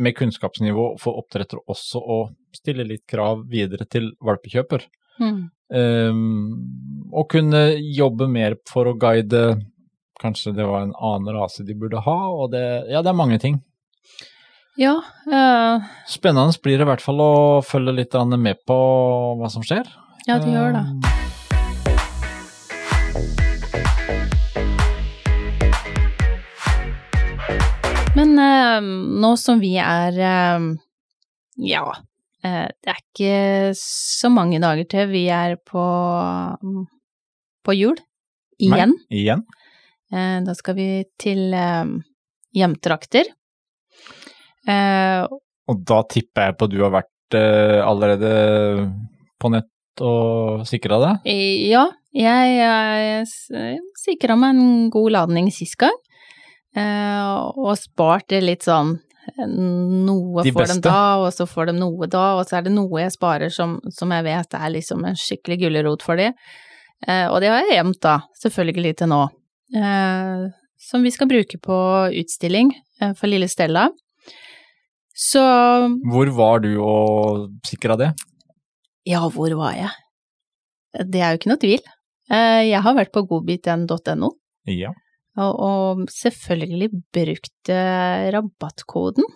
[0.00, 2.18] med kunnskapsnivå for oppdrettere også å
[2.56, 4.86] stille litt krav videre til valpekjøper.
[5.20, 5.38] Mm.
[5.68, 9.58] Um, og kunne jobbe mer for å guide
[10.18, 13.38] Kanskje det var en annen rase de burde ha, og det Ja, det er mange
[13.42, 13.60] ting.
[14.78, 14.96] Ja,
[15.28, 18.78] Uh, Spennende blir det i hvert fall å følge litt med på
[19.36, 19.84] hva som skjer.
[20.26, 20.84] ja, det gjør det.
[20.88, 21.18] Um,
[28.16, 28.80] Men uh,
[29.22, 30.64] nå som vi er uh,
[31.60, 31.84] Ja,
[32.44, 35.82] det er ikke så mange dager til vi er på,
[37.66, 37.98] på jul.
[38.58, 38.94] Igjen.
[38.94, 39.42] Nei, igjen.
[40.12, 40.88] Eh, da skal vi
[41.20, 41.90] til eh,
[42.56, 43.28] hjemtrakter.
[44.68, 45.24] Eh,
[45.68, 48.32] Og da tipper jeg på at du har vært eh, allerede
[49.38, 51.26] på nett og sikra deg?
[51.68, 55.96] ja, jeg, jeg sikra meg en god ladning sist gang.
[56.76, 57.24] Eh,
[57.58, 60.88] og spart det litt sånn eh, Noe De får de beste.
[60.88, 63.76] da, og så får de noe da, og så er det noe jeg sparer som,
[63.94, 66.30] som jeg vet er liksom en skikkelig gulrot for de.
[67.06, 69.20] Eh, og det har jeg gjemt da, selvfølgelig til nå.
[69.76, 70.46] Eh,
[70.88, 71.78] som vi skal bruke på
[72.22, 73.88] utstilling eh, for lille Stella.
[75.18, 75.42] Så
[76.12, 78.12] Hvor var du og sikra det?
[79.08, 79.90] ja, hvor var jeg?
[81.08, 81.80] Det er jo ikke noe tvil.
[82.30, 84.28] Eh, jeg har vært på godbit1.no.
[84.68, 84.92] Ja.
[85.38, 87.70] Og, selvfølgelig brukt
[88.34, 89.26] rabattkoden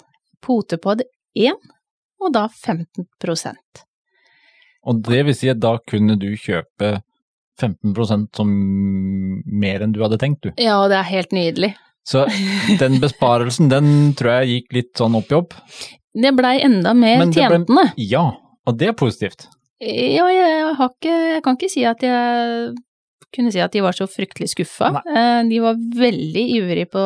[0.43, 1.71] potepod1,
[2.23, 3.83] og da 15%
[4.83, 6.97] Og det vil si at da kunne du kjøpe
[7.63, 8.53] 15% som
[9.47, 10.51] mer enn du hadde tenkt, du.
[10.59, 11.75] Ja, det er helt nydelig.
[12.03, 12.25] Så
[12.81, 15.59] den besparelsen, den tror jeg gikk litt sånn opp i opp.
[16.13, 17.93] Det blei enda mer tjentende.
[18.01, 18.25] Ja,
[18.67, 19.47] og det er positivt.
[19.83, 22.75] Ja, jeg har ikke Jeg kan ikke si at jeg
[23.35, 24.91] kunne si at de var så fryktelig skuffa.
[25.09, 27.05] Eh, De var veldig ivrige på,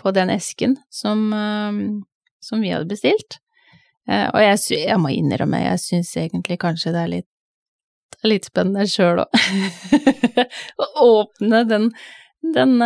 [0.00, 1.80] på den esken som, eh,
[2.40, 3.38] som vi hadde bestilt.
[4.08, 7.28] Eh, Og jeg, jeg må innrømme, jeg syns egentlig kanskje det er litt,
[8.24, 9.40] litt spennende sjøl òg.
[10.82, 11.90] Å åpne den,
[12.54, 12.76] den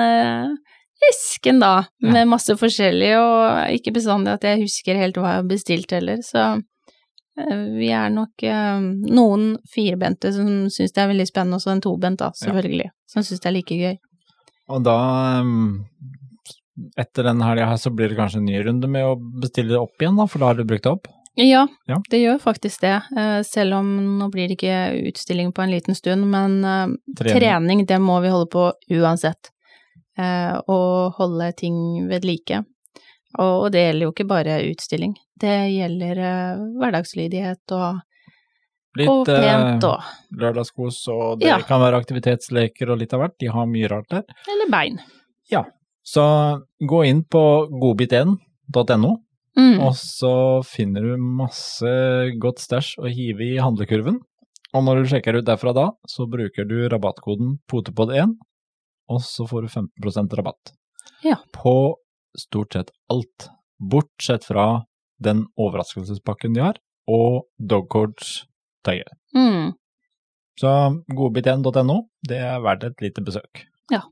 [1.11, 5.51] esken da, med masse forskjellig, og ikke bestandig at jeg husker helt hva jeg har
[5.51, 6.47] bestilt heller, så
[7.37, 8.81] vi er nok eh,
[9.13, 13.23] noen firbente som syns det er veldig spennende, og så en tobent, da, selvfølgelig, som
[13.27, 13.99] syns det er like gøy.
[14.73, 14.97] Og da,
[15.45, 15.85] um,
[16.99, 19.81] etter den helga her, så blir det kanskje en ny runde med å bestille det
[19.83, 21.07] opp igjen, da, for da har du brukt det opp?
[21.37, 21.99] Ja, Ja.
[22.09, 25.95] det gjør faktisk det, eh, selv om nå blir det ikke utstilling på en liten
[25.95, 27.41] stund, men eh, Trening.
[27.41, 29.53] trening, det må vi holde på uansett.
[30.19, 32.65] Eh, og holde ting ved like.
[33.39, 38.03] Og, og det gjelder jo ikke bare utstilling, det gjelder uh, hverdagslydighet og
[38.97, 40.05] Litt og pent eh,
[40.41, 41.59] lørdagskos, og det Ja.
[41.61, 43.35] kan være aktivitetsleker og litt av hvert.
[43.43, 44.23] De har mye rart der.
[44.49, 44.97] Eller bein.
[45.53, 45.67] Ja.
[46.01, 46.25] Så
[46.81, 47.43] gå inn på
[47.77, 49.11] godbit1.no,
[49.57, 49.81] Mm.
[49.81, 51.89] og så finner du masse
[52.41, 54.19] godt stæsj å hive i handlekurven.
[54.77, 58.35] Og når du sjekker ut derfra da, så bruker du rabattkoden potepod1,
[59.09, 60.73] og så får du 15% rabatt.
[61.25, 61.37] Ja.
[61.53, 61.97] På
[62.41, 64.85] stort sett alt, bortsett fra
[65.23, 69.13] den overraskelsespakken de har, og Dogcords-tøyet.
[69.37, 69.75] Mm.
[70.61, 70.73] Så
[71.13, 73.67] godbit1.no, det er verdt et lite besøk.
[73.93, 74.03] Ja.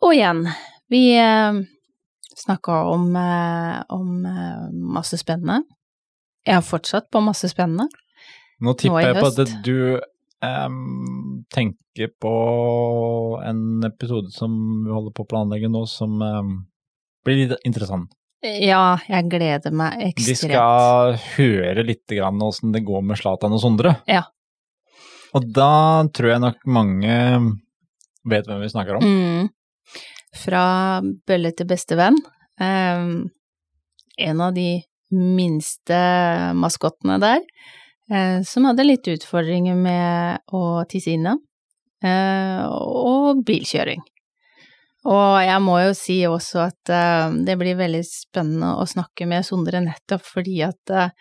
[0.00, 0.46] Og igjen,
[0.88, 1.60] vi eh,
[2.40, 5.62] snakka om, eh, om eh, masse spennende.
[6.46, 7.90] Jeg har fortsatt på masse spennende.
[8.64, 9.76] Nå tipper Nå jeg på at du
[10.44, 10.80] em,
[11.54, 12.32] tenker på
[13.44, 14.52] en episode som
[14.84, 16.52] vi holder på å planlegge nå, som em,
[17.26, 18.12] blir litt interessant.
[18.40, 20.28] Ja, jeg gleder meg ekstremt.
[20.30, 23.98] Vi skal høre litt grann åssen det går med Zlatan og Sondre.
[24.08, 24.24] Ja.
[25.36, 27.16] Og da tror jeg nok mange
[28.30, 29.04] vet hvem vi snakker om.
[29.04, 30.00] Mm.
[30.40, 30.64] Fra
[31.28, 32.16] bølle til bestevenn.
[32.60, 33.28] Um,
[34.20, 36.00] en av de minste
[36.54, 37.44] maskottene der, eh,
[38.42, 41.36] som hadde litt utfordringer med å tisse inne,
[42.02, 44.02] eh, og bilkjøring.
[45.08, 49.46] Og jeg må jo si også at eh, det blir veldig spennende å snakke med
[49.48, 51.14] Sondre nettopp fordi at eh,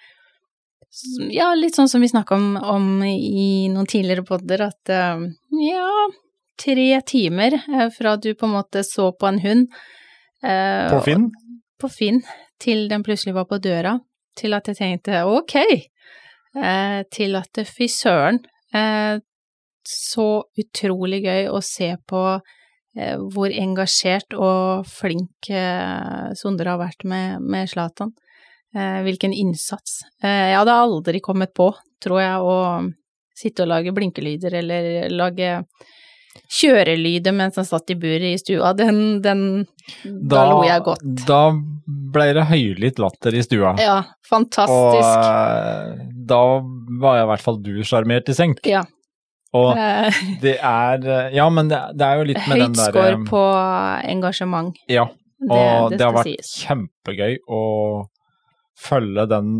[1.31, 5.23] Ja, litt sånn som vi snakka om, om i noen tidligere podder, at eh,
[5.63, 5.93] ja,
[6.59, 9.69] tre timer eh, fra du på en måte så på en hund
[10.43, 11.29] eh, På Finn.
[11.79, 12.19] på Finn,
[12.59, 13.95] til den plutselig var på døra,
[14.35, 15.55] til at jeg tenkte ok,
[16.57, 18.39] eh, til at fy søren,
[18.73, 19.19] eh,
[19.89, 27.05] så utrolig gøy å se på eh, hvor engasjert og flink eh, Sondre har vært
[27.09, 28.13] med, Zlatan.
[28.75, 30.03] Eh, hvilken innsats.
[30.21, 31.71] Eh, jeg hadde aldri kommet på,
[32.03, 32.57] tror jeg, å
[33.39, 35.55] sitte og lage blinkelyder eller lage
[36.59, 38.73] kjørelyder mens han satt i buret i stua.
[38.77, 39.43] Den, den
[40.03, 41.03] da, lo jeg godt.
[41.27, 41.41] Da
[42.13, 43.73] ble det høylytt latter i stua.
[43.81, 43.99] Ja,
[44.29, 45.03] fantastisk.
[45.03, 46.41] Og da
[47.01, 48.63] var i hvert fall du sjarmert i senk.
[48.69, 48.85] Ja.
[49.57, 52.77] Og Eh, det er eh, Ja, men det, det er jo litt med den Høyt
[52.77, 53.41] der score eh, på
[54.11, 54.77] engasjement.
[54.91, 55.07] Ja,
[55.49, 56.51] og det det, har vært sies.
[56.67, 57.61] kjempegøy å
[58.79, 59.55] følge den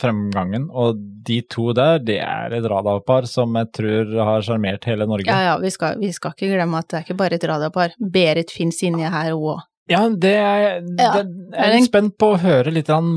[0.00, 0.68] fremgangen.
[0.70, 5.26] Og de to der, det er et radarpar som jeg tror har sjarmert hele Norge.
[5.30, 7.96] Ja, ja, vi skal, vi skal ikke glemme at det er ikke bare et radarpar.
[7.98, 9.66] Berit fins inni her òg.
[9.90, 10.60] Ja, det er,
[11.00, 13.08] Ja, det, jeg er litt spent på å høre litt om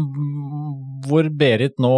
[1.03, 1.91] hvor Berit nå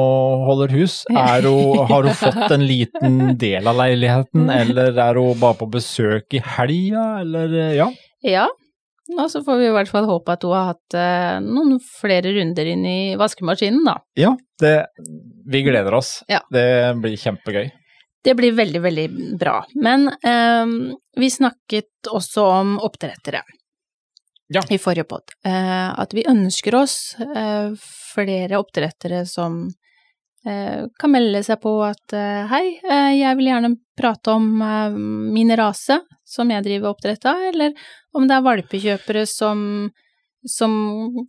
[0.48, 1.04] holder hus.
[1.14, 5.70] Er hun, har hun fått en liten del av leiligheten, eller er hun bare på
[5.78, 7.88] besøk i helga, eller ja?
[8.26, 8.48] Ja,
[9.20, 12.32] og så får vi i hvert fall håpe at hun har hatt eh, noen flere
[12.36, 14.00] runder inn i vaskemaskinen, da.
[14.18, 14.74] Ja, det,
[15.46, 16.18] vi gleder oss.
[16.32, 16.40] Ja.
[16.52, 16.66] Det
[17.04, 17.68] blir kjempegøy.
[18.26, 19.06] Det blir veldig, veldig
[19.38, 19.60] bra.
[19.78, 20.66] Men eh,
[21.22, 23.44] vi snakket også om oppdrettere
[24.54, 24.62] Ja.
[24.70, 25.36] i forrige pod.
[25.46, 27.72] Eh, at vi ønsker oss eh,
[28.14, 29.68] flere oppdrettere som
[31.00, 34.98] kan melde seg på at eh, hei, eh, jeg vil gjerne prate om eh,
[35.36, 37.74] min rase som jeg driver oppdrett av, eller
[38.18, 39.64] om det er valpekjøpere som,
[40.46, 40.76] som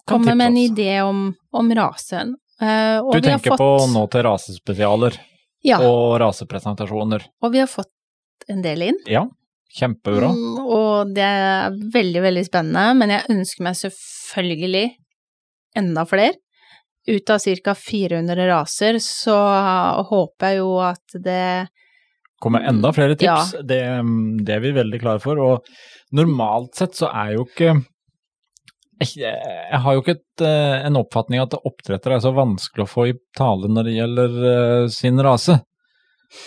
[0.09, 2.35] kommer med en idé om, om rasen.
[2.61, 5.18] Eh, og Du vi har tenker fått- på nå til rasespesialer
[5.66, 7.24] ja, og rasepresentasjoner.
[7.42, 7.92] og vi har fått
[8.48, 8.98] en del inn.
[9.11, 9.24] Ja,
[9.76, 10.29] kjempebra.
[10.33, 14.85] Mm, og det er veldig, veldig spennende, men jeg ønsker meg selvfølgelig
[15.76, 16.37] enda flere.
[17.07, 17.75] Ut av ca.
[17.79, 19.37] 400 raser, så
[20.09, 21.69] håper jeg jo at det
[22.42, 23.37] kommer enda flere Ja.
[23.38, 23.55] tips.
[23.64, 23.79] Det,
[24.45, 25.38] det er vi veldig klare for.
[25.38, 25.71] Og
[26.12, 27.77] normalt sett så er jo ikke
[28.97, 32.88] jeg, jeg har jo ikke et, eh, en oppfatning at oppdrettere er så vanskelig å
[32.88, 35.59] få i tale når det gjelder eh, sin rase.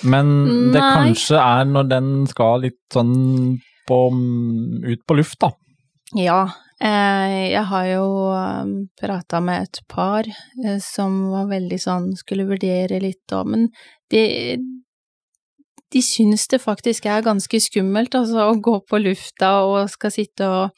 [0.03, 3.13] Men det kanskje er når den skal litt sånn
[3.87, 3.99] på,
[4.85, 5.51] ut på luft, da.
[6.17, 6.39] Ja,
[6.79, 13.01] jeg har jo um, prata med et par eh, som var veldig sånn, skulle vurdere
[13.03, 13.65] litt òg, Men
[14.13, 14.23] de,
[15.91, 20.47] de syns det faktisk er ganske skummelt, altså, å gå på lufta og skal sitte
[20.47, 20.69] og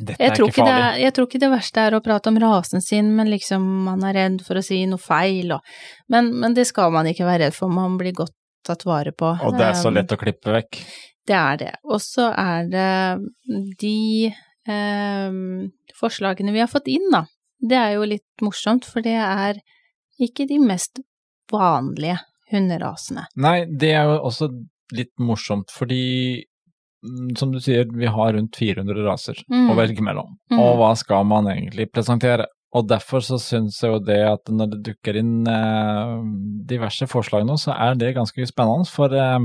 [0.00, 0.84] Dette er tror, ikke farlig.
[0.86, 4.04] er- jeg tror ikke det verste er å prate om rasen sin, men liksom man
[4.08, 5.60] er redd for å si noe feil, og
[6.08, 8.32] Men, men det skal man ikke være redd for, man blir godt
[8.64, 9.34] tatt vare på.
[9.42, 10.78] Og det er så Um, lett å klippe vekk.
[11.26, 11.72] Det er det.
[11.84, 14.32] Og så er det de
[14.68, 17.24] um, forslagene vi har fått inn, da.
[17.62, 19.60] Det er jo litt morsomt, for det er
[20.22, 21.00] ikke de mest
[21.52, 22.18] vanlige
[22.52, 23.26] hunderasene.
[23.40, 24.48] Nei, det er jo også
[24.92, 26.42] litt morsomt, fordi
[27.06, 29.70] mm, som du sier, vi har rundt 400 raser Mm.
[29.72, 30.34] å velge mellom.
[30.52, 30.58] Mm.
[30.60, 32.46] Og hva skal man egentlig presentere?
[32.74, 36.12] Og derfor så syns jeg jo det at når det dukker inn eh,
[36.68, 38.88] diverse forslag nå, så er det ganske spennende.
[38.88, 39.38] For eh,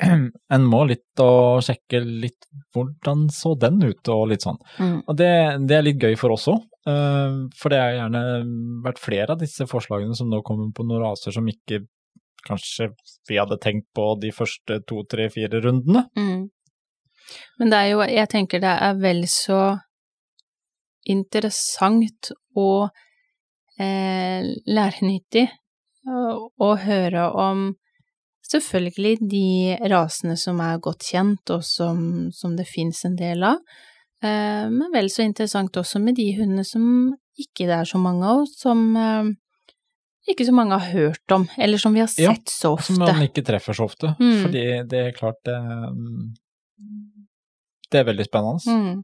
[0.56, 4.60] en må litt og sjekke litt hvordan så den ut, og litt sånn.
[4.78, 4.98] Mm.
[5.06, 5.32] Og det,
[5.68, 6.62] det er litt gøy for oss òg.
[7.54, 8.22] for det har gjerne
[8.82, 11.84] vært flere av disse forslagene som nå kommer på noen raser som ikke
[12.46, 12.88] kanskje
[13.28, 16.08] vi hadde tenkt på de første to, tre, fire rundene.
[16.18, 16.48] Mm.
[17.58, 19.60] Men det er jo, jeg tenker det er vel så
[21.08, 22.90] interessant og
[23.80, 25.46] eh, lærenyttig
[26.06, 27.70] å, å høre om
[28.60, 33.62] selvfølgelig de rasene som er godt kjent, og som, som det fins en del av,
[34.24, 36.84] eh, men vel så interessant også med de hundene som
[37.40, 39.30] ikke det er så mange av, som eh,
[40.30, 43.24] ikke så mange har hørt om, eller som vi har Ja, sett så Som man
[43.24, 44.14] ikke treffer så ofte.
[44.20, 44.36] Mm.
[44.44, 45.56] Fordi det er klart det,
[47.90, 48.62] det er veldig spennende.
[48.66, 49.02] Mm.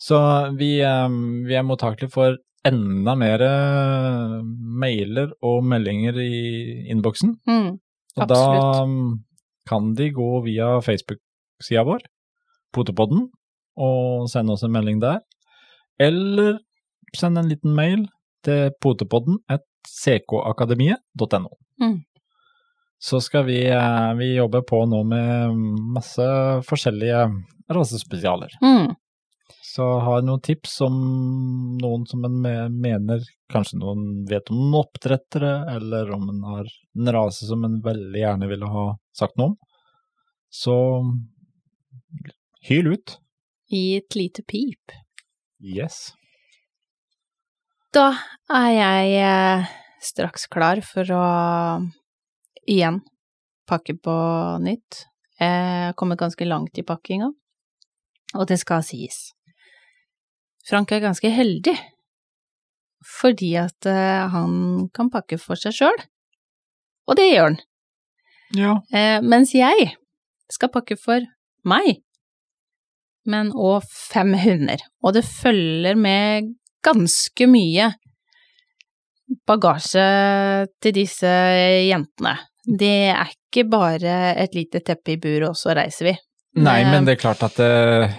[0.00, 0.18] Så
[0.56, 1.08] vi, eh,
[1.48, 4.36] vi er mottakelige for enda mer eh,
[4.82, 7.36] mailer og meldinger i innboksen.
[7.48, 7.76] Mm.
[8.16, 8.62] Og Absolutt.
[8.62, 12.04] da kan de gå via Facebook-sida vår,
[12.72, 13.26] Potepodden,
[13.76, 15.20] og sende oss en melding der.
[16.00, 16.58] Eller
[17.16, 18.06] send en liten mail
[18.44, 21.50] til potepodden at ckakademiet.no.
[21.82, 22.00] Mm.
[22.98, 25.56] Så skal vi, eh, vi jobbe på nå med
[25.96, 26.26] masse
[26.68, 27.26] forskjellige
[27.72, 28.56] rasespesialer.
[28.62, 28.94] Mm.
[29.66, 30.96] Så har jeg noen tips om
[31.80, 32.36] noen som en
[32.76, 37.76] mener Kanskje noen vet om noen oppdrettere, eller om en har en rase som en
[37.82, 39.56] veldig gjerne ville ha sagt noe om.
[40.50, 40.74] Så
[42.66, 43.16] hyl ut.
[43.70, 44.94] Gi et lite pip.
[45.62, 46.10] Yes.
[47.94, 48.08] Da
[48.50, 49.70] er jeg eh,
[50.02, 51.22] straks klar for å
[52.66, 53.00] igjen
[53.66, 54.16] pakke på
[54.62, 55.06] nytt.
[55.38, 57.30] Jeg har kommet ganske langt i pakkinga,
[58.34, 59.35] og det skal sies.
[60.66, 61.76] Frank er ganske heldig,
[63.06, 66.00] fordi at eh, han kan pakke for seg sjøl,
[67.06, 67.60] og det gjør han.
[68.56, 68.72] Ja.
[68.94, 69.92] Eh, mens jeg
[70.52, 71.22] skal pakke for
[71.66, 72.00] meg,
[73.26, 74.82] men òg fem hunder.
[75.02, 76.52] Og det følger med
[76.86, 77.90] ganske mye
[79.46, 80.06] bagasje
[80.82, 81.30] til disse
[81.86, 82.36] jentene.
[82.66, 86.14] Det er ikke bare et lite teppe i bur, og så reiser vi.
[86.62, 88.14] Nei, Eh, men det er klart at eh,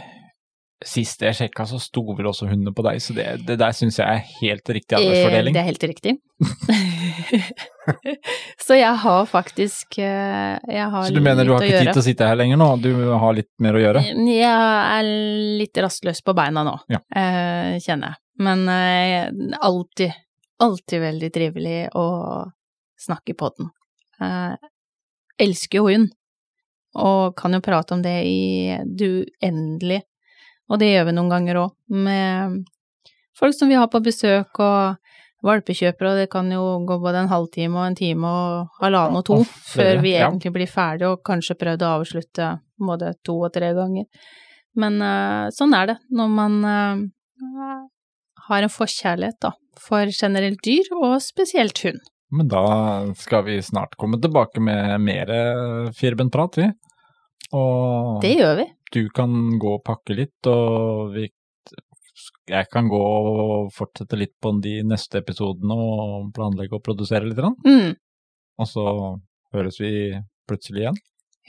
[0.85, 3.95] sist jeg sjekka, så sto vel også hundene på deg, så det, det der syns
[3.97, 5.49] jeg er helt riktig arbeidsfordeling.
[5.49, 6.13] Eh, Det er helt riktig.
[8.67, 12.01] så jeg har faktisk eh, jeg har Så du mener du har ikke tid til
[12.03, 14.03] å sitte her lenger nå, du har litt mer å gjøre?
[14.05, 15.09] Jeg er
[15.63, 16.99] litt rastløs på beina nå, Ja.
[17.15, 18.21] eh, kjenner jeg.
[18.37, 18.69] Men
[19.65, 20.13] alltid,
[20.61, 22.05] alltid veldig trivelig å
[23.01, 23.71] snakke på den.
[25.41, 26.11] Elsker jo hund,
[27.01, 29.09] og kan jo prate om det i det
[29.41, 30.05] uendelige.
[30.67, 32.63] Og det gjør vi noen ganger òg, med
[33.37, 34.97] folk som vi har på besøk, og
[35.45, 39.25] valpekjøpere, og det kan jo gå både en halvtime og en time og halvannen og
[39.27, 42.49] to før vi egentlig blir ferdige, og kanskje prøvd å avslutte
[42.89, 44.07] både to og tre ganger.
[44.77, 47.85] Men eh, sånn er det når man eh,
[48.49, 52.01] har en forkjærlighet, da, for generelt dyr, og spesielt hund.
[52.33, 52.65] Men da
[53.15, 55.31] skal vi snart komme tilbake med mer
[55.95, 56.67] firbentprat, vi.
[57.55, 58.65] Og Det gjør vi.
[58.93, 61.27] Du kan gå og pakke litt, og vi,
[62.47, 67.41] jeg kan gå og fortsette litt på de neste episodene og planlegge og produsere litt.
[67.67, 67.93] Mm.
[68.57, 68.85] Og så
[69.55, 69.91] høres vi
[70.47, 71.01] plutselig igjen.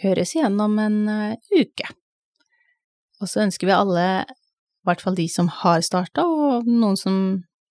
[0.03, 1.89] Høres igjen om en eh, uke.
[3.19, 7.19] Og så ønsker vi alle, i hvert fall de som har starta, og noen som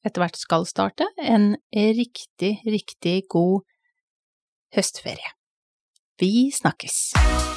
[0.08, 3.64] etter hvert skal starte, en riktig, riktig god
[4.76, 5.36] høstferie.
[6.20, 7.57] Vi snakkes!